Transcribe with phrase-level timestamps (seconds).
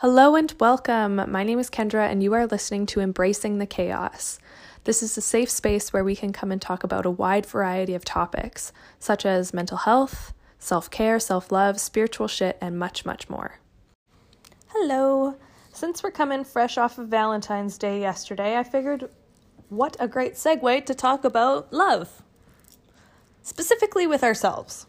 [0.00, 1.16] Hello and welcome.
[1.28, 4.38] My name is Kendra, and you are listening to Embracing the Chaos.
[4.84, 7.96] This is a safe space where we can come and talk about a wide variety
[7.96, 13.28] of topics, such as mental health, self care, self love, spiritual shit, and much, much
[13.28, 13.58] more.
[14.68, 15.34] Hello.
[15.72, 19.10] Since we're coming fresh off of Valentine's Day yesterday, I figured
[19.68, 22.22] what a great segue to talk about love,
[23.42, 24.86] specifically with ourselves.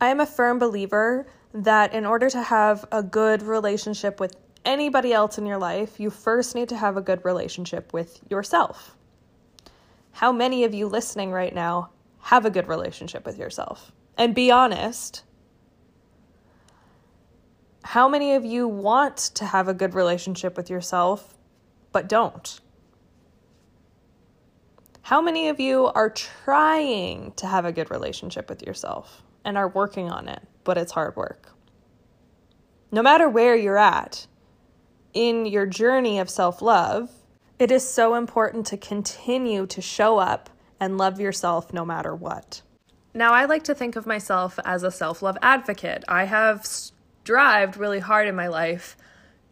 [0.00, 5.12] I am a firm believer that in order to have a good relationship with anybody
[5.12, 8.96] else in your life, you first need to have a good relationship with yourself.
[10.12, 13.92] How many of you listening right now have a good relationship with yourself?
[14.16, 15.24] And be honest.
[17.82, 21.36] How many of you want to have a good relationship with yourself
[21.92, 22.60] but don't?
[25.02, 29.68] How many of you are trying to have a good relationship with yourself and are
[29.68, 30.42] working on it?
[30.70, 31.50] But it's hard work.
[32.92, 34.28] No matter where you're at
[35.12, 37.10] in your journey of self love,
[37.58, 40.48] it is so important to continue to show up
[40.78, 42.62] and love yourself no matter what.
[43.14, 46.04] Now, I like to think of myself as a self love advocate.
[46.06, 48.96] I have strived really hard in my life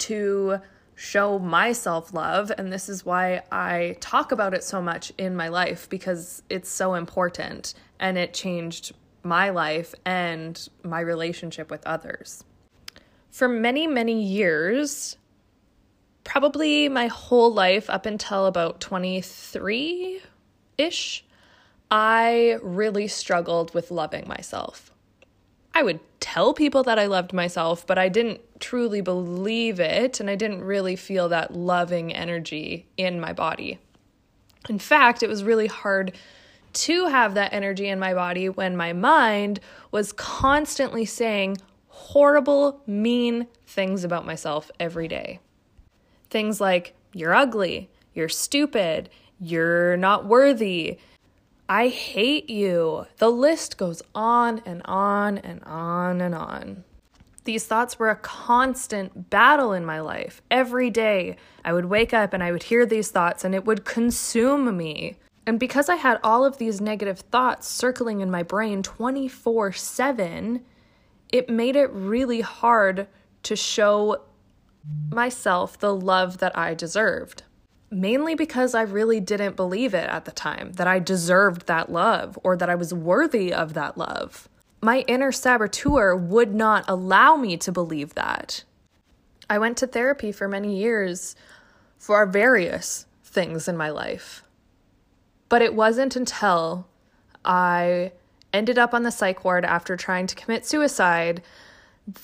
[0.07, 0.61] to
[0.95, 5.35] show my self love, and this is why I talk about it so much in
[5.35, 8.93] my life because it's so important and it changed
[9.29, 12.45] my life and my relationship with others.
[13.31, 15.17] For many, many years,
[16.25, 20.21] probably my whole life up until about 23
[20.79, 21.25] ish,
[21.91, 24.93] I really struggled with loving myself.
[25.75, 30.29] I would tell people that I loved myself, but I didn't truly believe it, and
[30.29, 33.79] I didn't really feel that loving energy in my body.
[34.69, 36.13] In fact, it was really hard
[36.73, 41.57] to have that energy in my body when my mind was constantly saying
[41.89, 45.41] horrible, mean things about myself every day.
[46.31, 50.99] Things like, you're ugly, you're stupid, you're not worthy,
[51.71, 53.07] I hate you.
[53.19, 56.85] The list goes on and on and on and on.
[57.45, 60.41] These thoughts were a constant battle in my life.
[60.51, 61.37] Every day,
[61.67, 65.17] I would wake up and I would hear these thoughts and it would consume me.
[65.49, 70.63] And because I had all of these negative thoughts circling in my brain 24 7,
[71.33, 73.07] it made it really hard
[73.45, 74.25] to show
[75.09, 77.45] myself the love that I deserved.
[77.91, 82.39] Mainly because I really didn't believe it at the time that I deserved that love
[82.45, 84.51] or that I was worthy of that love.
[84.83, 88.65] My inner saboteur would not allow me to believe that.
[89.49, 91.35] I went to therapy for many years
[91.97, 94.43] for various things in my life.
[95.49, 96.87] But it wasn't until
[97.45, 98.13] I
[98.53, 101.43] ended up on the psych ward after trying to commit suicide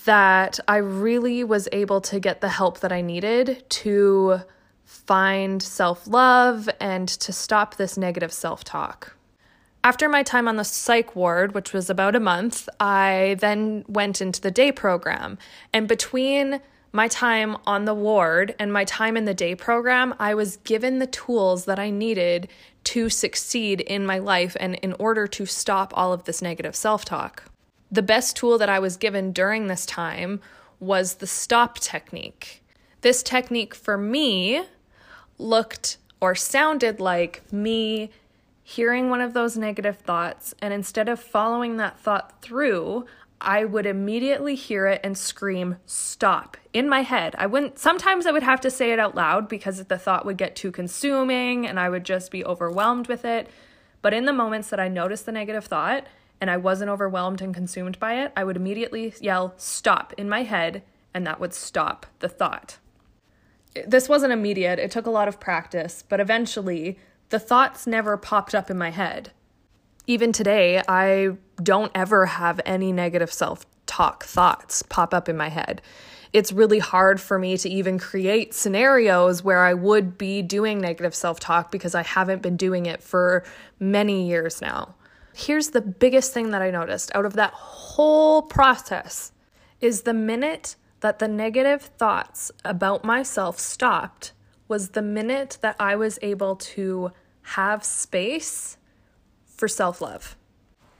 [0.05, 4.41] that I really was able to get the help that I needed to
[4.84, 9.17] find self love and to stop this negative self talk.
[9.83, 14.23] After my time on the psych ward, which was about a month, I then went
[14.23, 15.37] into the day program.
[15.75, 16.61] And between
[16.94, 21.00] my time on the ward and my time in the day program, I was given
[21.00, 22.49] the tools that I needed
[22.84, 27.04] to succeed in my life and in order to stop all of this negative self
[27.04, 27.50] talk.
[27.91, 30.41] The best tool that I was given during this time
[30.78, 32.62] was the stop technique.
[33.00, 34.62] This technique for me
[35.37, 38.10] looked or sounded like me
[38.62, 43.04] hearing one of those negative thoughts, and instead of following that thought through,
[43.41, 47.34] I would immediately hear it and scream, stop, in my head.
[47.37, 50.39] I wouldn't, sometimes I would have to say it out loud because the thought would
[50.39, 53.49] get too consuming and I would just be overwhelmed with it.
[54.03, 56.06] But in the moments that I noticed the negative thought
[56.41, 60.43] and I wasn't overwhelmed and consumed by it, I would immediately yell, stop, in my
[60.43, 62.78] head, and that would stop the thought.
[63.87, 66.99] This wasn't immediate, it took a lot of practice, but eventually
[67.31, 69.33] the thoughts never popped up in my head
[70.07, 75.48] even today, I don't ever have any negative self talk thoughts pop up in my
[75.48, 75.83] head.
[76.33, 81.15] It's really hard for me to even create scenarios where I would be doing negative
[81.15, 83.45] self talk because I haven't been doing it for
[83.78, 84.97] many years now.
[85.33, 89.33] Here's the biggest thing that I noticed out of that whole process
[89.80, 94.33] is the minute that the negative thoughts about myself stopped
[94.66, 97.12] was the minute that I was able to
[97.42, 98.77] have space
[99.47, 100.36] for self love.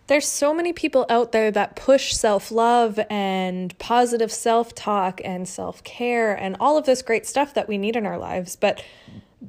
[0.07, 5.49] There's so many people out there that push self love and positive self talk and
[5.49, 8.83] self care and all of this great stuff that we need in our lives, but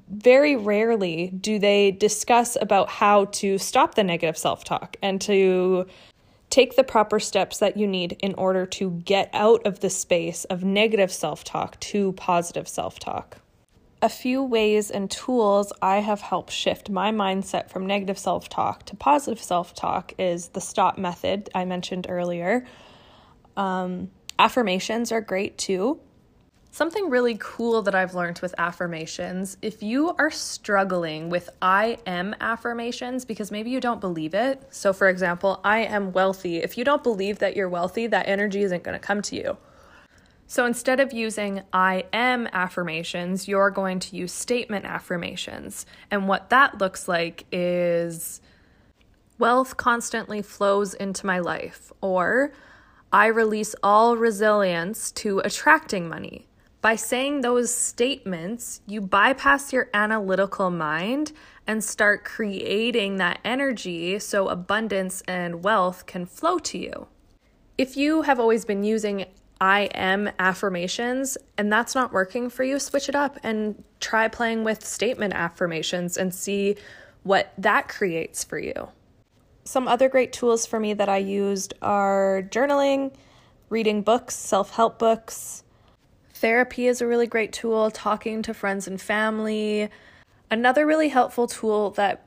[0.10, 5.86] very rarely do they discuss about how to stop the negative self talk and to
[6.50, 10.46] take the proper steps that you need in order to get out of the space
[10.46, 13.42] of negative self talk to positive self talk.
[14.06, 18.86] A few ways and tools I have helped shift my mindset from negative self talk
[18.86, 22.68] to positive self talk is the STOP method I mentioned earlier.
[23.57, 26.00] Um, affirmations are great too.
[26.69, 32.36] Something really cool that I've learned with affirmations if you are struggling with I am
[32.40, 34.68] affirmations because maybe you don't believe it.
[34.69, 36.58] So, for example, I am wealthy.
[36.58, 39.58] If you don't believe that you're wealthy, that energy isn't going to come to you.
[40.48, 45.86] So, instead of using I am affirmations, you're going to use statement affirmations.
[46.12, 48.42] And what that looks like is
[49.40, 52.52] wealth constantly flows into my life, or
[53.12, 56.48] I release all resilience to attracting money
[56.86, 61.32] by saying those statements, you bypass your analytical mind
[61.66, 67.08] and start creating that energy so abundance and wealth can flow to you.
[67.76, 69.26] If you have always been using
[69.60, 74.63] I am affirmations and that's not working for you, switch it up and try playing
[74.63, 76.75] with statement affirmations and see
[77.24, 78.90] what that creates for you.
[79.63, 83.13] Some other great tools for me that I used are journaling,
[83.69, 85.63] reading books, self help books,
[86.36, 89.90] Therapy is a really great tool, talking to friends and family.
[90.51, 92.25] Another really helpful tool that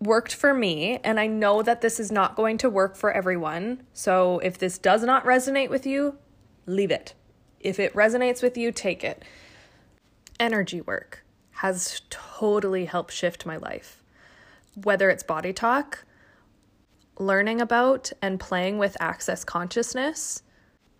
[0.00, 3.82] worked for me, and I know that this is not going to work for everyone.
[3.92, 6.18] So if this does not resonate with you,
[6.66, 7.14] leave it.
[7.60, 9.24] If it resonates with you, take it.
[10.38, 14.02] Energy work has totally helped shift my life.
[14.74, 16.04] Whether it's body talk,
[17.18, 20.42] learning about and playing with access consciousness,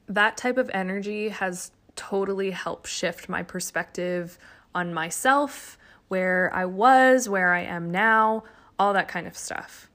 [0.08, 4.38] that type of energy has totally helped shift my perspective
[4.74, 5.76] on myself,
[6.08, 8.44] where I was, where I am now,
[8.78, 9.90] all that kind of stuff.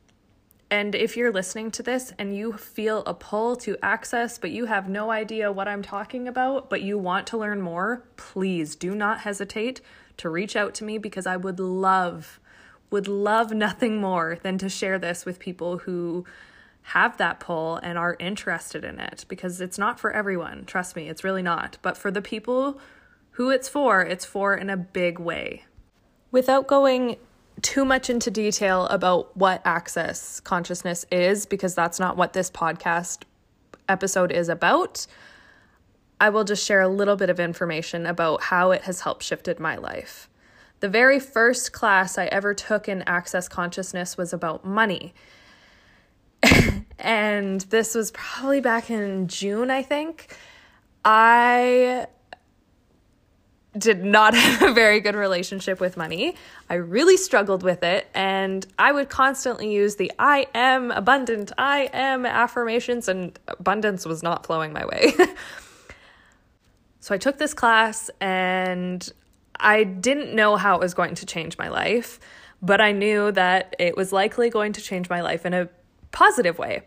[0.71, 4.65] And if you're listening to this and you feel a pull to access, but you
[4.65, 8.95] have no idea what I'm talking about, but you want to learn more, please do
[8.95, 9.81] not hesitate
[10.15, 12.39] to reach out to me because I would love,
[12.89, 16.25] would love nothing more than to share this with people who
[16.83, 20.63] have that pull and are interested in it because it's not for everyone.
[20.65, 21.77] Trust me, it's really not.
[21.81, 22.79] But for the people
[23.31, 25.65] who it's for, it's for in a big way.
[26.31, 27.17] Without going
[27.61, 33.23] too much into detail about what access consciousness is, because that's not what this podcast
[33.87, 35.05] episode is about,
[36.19, 39.59] I will just share a little bit of information about how it has helped shifted
[39.59, 40.29] my life.
[40.79, 45.13] The very first class I ever took in access consciousness was about money
[46.99, 50.35] and this was probably back in June, I think.
[51.03, 52.07] I
[53.77, 56.35] did not have a very good relationship with money.
[56.69, 61.89] I really struggled with it, and I would constantly use the I am abundant, I
[61.93, 65.13] am affirmations, and abundance was not flowing my way.
[66.99, 69.07] so I took this class, and
[69.59, 72.19] I didn't know how it was going to change my life,
[72.61, 75.69] but I knew that it was likely going to change my life in a
[76.11, 76.83] positive way.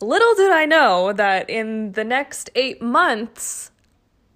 [0.00, 3.71] Little did I know that in the next eight months,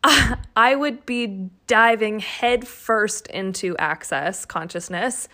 [0.57, 5.29] I would be diving headfirst into access consciousness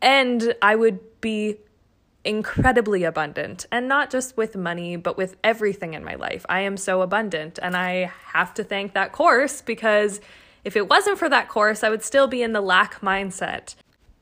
[0.00, 1.56] and I would be
[2.24, 6.44] incredibly abundant and not just with money but with everything in my life.
[6.48, 10.20] I am so abundant and I have to thank that course because
[10.64, 13.74] if it wasn't for that course, I would still be in the lack mindset.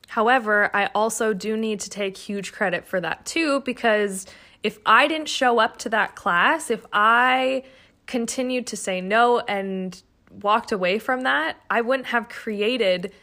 [0.07, 4.25] However, I also do need to take huge credit for that too, because
[4.63, 7.63] if I didn't show up to that class, if I
[8.07, 10.01] continued to say no and
[10.41, 13.13] walked away from that, I wouldn't have created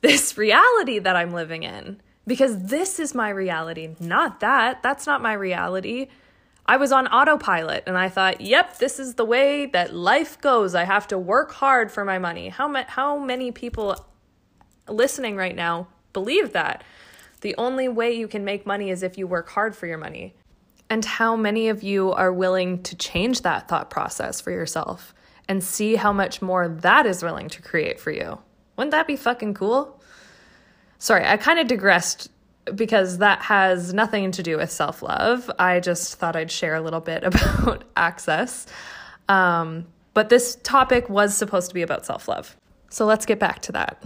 [0.00, 2.00] this reality that I'm living in.
[2.26, 4.82] Because this is my reality, not that.
[4.82, 6.08] That's not my reality.
[6.66, 10.74] I was on autopilot and I thought, yep, this is the way that life goes.
[10.74, 12.50] I have to work hard for my money.
[12.50, 14.06] How, ma- how many people
[14.86, 16.84] listening right now believe that.
[17.40, 20.34] The only way you can make money is if you work hard for your money.
[20.90, 25.14] And how many of you are willing to change that thought process for yourself
[25.48, 28.38] and see how much more that is willing to create for you?
[28.76, 30.02] Wouldn't that be fucking cool?
[30.98, 32.28] Sorry, I kind of digressed
[32.74, 35.50] because that has nothing to do with self love.
[35.58, 38.66] I just thought I'd share a little bit about access.
[39.28, 42.56] Um, but this topic was supposed to be about self love.
[42.90, 44.02] So let's get back to that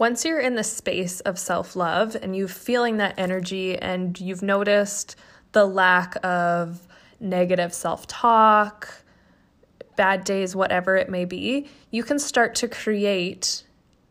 [0.00, 4.42] once you're in the space of self love and you're feeling that energy and you've
[4.42, 5.14] noticed
[5.52, 6.86] the lack of
[7.18, 9.02] negative self talk,
[9.96, 13.64] bad days, whatever it may be, you can start to create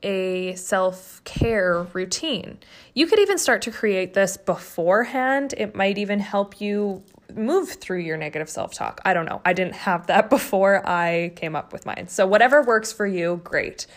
[0.04, 2.60] a self care routine.
[2.94, 5.54] You could even start to create this beforehand.
[5.58, 7.04] It might even help you
[7.34, 9.02] move through your negative self talk.
[9.06, 9.42] I don't know.
[9.46, 12.08] I didn't have that before I came up with mine.
[12.08, 13.88] So, whatever works for you, great.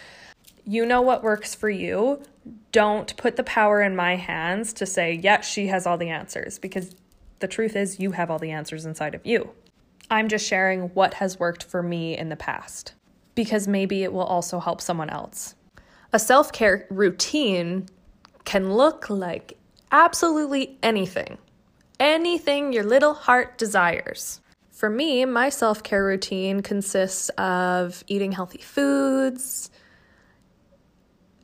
[0.64, 2.22] You know what works for you.
[2.70, 6.58] Don't put the power in my hands to say, yeah, she has all the answers,
[6.58, 6.94] because
[7.42, 9.50] the truth is, you have all the answers inside of you.
[10.10, 12.94] I'm just sharing what has worked for me in the past,
[13.34, 15.54] because maybe it will also help someone else.
[16.14, 17.88] A self care routine
[18.44, 19.58] can look like
[19.90, 21.36] absolutely anything,
[22.00, 24.40] anything your little heart desires.
[24.70, 29.70] For me, my self care routine consists of eating healthy foods,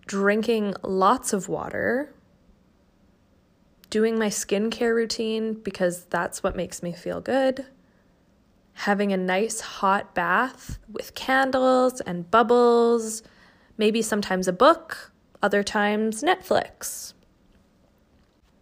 [0.07, 2.15] drinking lots of water,
[3.91, 7.67] doing my skincare routine because that's what makes me feel good,
[8.75, 13.23] having a nice hot bath with candles and bubbles
[13.79, 17.15] Maybe sometimes a book, other times Netflix.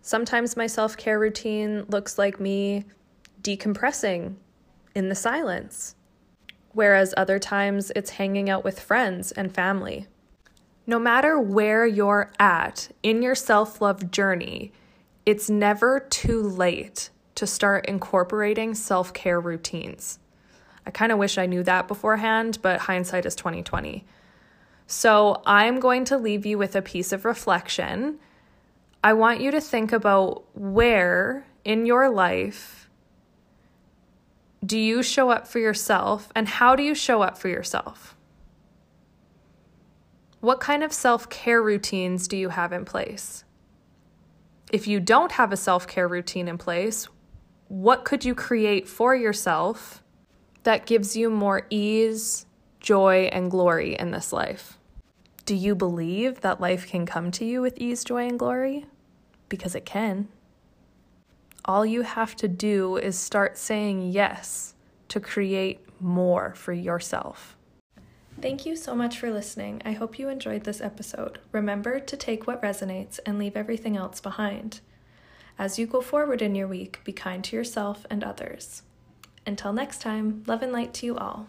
[0.02, 2.84] Sometimes my self care routine looks like me
[3.40, 4.34] decompressing
[4.94, 5.94] in the silence,
[6.72, 10.06] whereas other times it's hanging out with friends and family.
[10.86, 14.70] No matter where you're at in your self love journey,
[15.26, 20.20] it's never too late to start incorporating self care routines.
[20.86, 24.06] I kind of wish I knew that beforehand, but hindsight is 2020.
[24.86, 28.20] So I'm going to leave you with a piece of reflection.
[29.02, 32.88] I want you to think about where in your life
[34.64, 38.16] do you show up for yourself and how do you show up for yourself?
[40.40, 43.44] What kind of self care routines do you have in place?
[44.72, 47.08] If you don't have a self care routine in place,
[47.68, 50.02] what could you create for yourself
[50.64, 52.46] that gives you more ease,
[52.80, 54.78] joy, and glory in this life?
[55.44, 58.86] Do you believe that life can come to you with ease, joy, and glory?
[59.48, 60.28] Because it can.
[61.64, 64.74] All you have to do is start saying yes
[65.08, 67.55] to create more for yourself.
[68.46, 69.82] Thank you so much for listening.
[69.84, 71.40] I hope you enjoyed this episode.
[71.50, 74.78] Remember to take what resonates and leave everything else behind.
[75.58, 78.82] As you go forward in your week, be kind to yourself and others.
[79.44, 81.48] Until next time, love and light to you all.